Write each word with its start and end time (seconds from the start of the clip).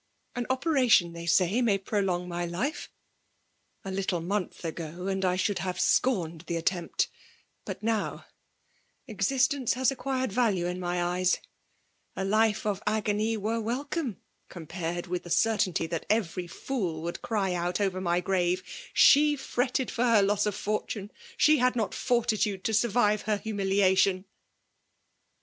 An 0.33 0.47
operation, 0.49 1.13
they 1.13 1.27
say, 1.27 1.61
may 1.61 1.77
prolong 1.77 2.27
my 2.27 2.43
life. 2.43 2.89
A 3.85 3.91
little 3.91 4.19
month 4.19 4.65
ago, 4.65 5.05
and 5.05 5.23
I 5.23 5.35
should 5.35 5.59
have 5.59 5.79
scorned 5.79 6.43
the 6.47 6.59
^attempt; 6.59 7.05
but 7.65 7.83
now, 7.83 8.25
existence 9.07 9.73
has 9.73 9.91
acquired 9.91 10.31
value 10.33 10.65
in 10.65 10.79
my 10.79 11.03
eyes« 11.03 11.37
A 12.15 12.23
hfe 12.23 12.65
of 12.65 12.81
agony 12.87 13.37
were 13.37 13.61
welcome, 13.61 14.17
compared 14.49 15.05
with 15.05 15.21
the 15.21 15.29
certainty 15.29 15.85
that 15.85 16.07
every 16.09 16.47
fool 16.47 17.03
would 17.03 17.21
cry 17.21 17.53
out 17.53 17.79
over 17.79 18.01
my 18.01 18.21
grave, 18.21 18.63
—'She 19.03 19.35
fretted 19.35 19.91
for 19.91 20.05
her 20.05 20.23
loss 20.23 20.47
of 20.47 20.55
fortune^— 20.55 21.11
she 21.37 21.59
had 21.59 21.75
not 21.75 21.93
fortitude 21.93 22.63
to 22.63 22.73
survive 22.73 23.21
her 23.29 23.37
humili* 23.37 23.83
ation.' 23.83 24.25